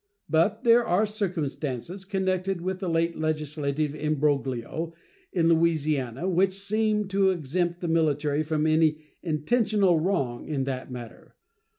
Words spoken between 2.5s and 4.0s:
with the late legislative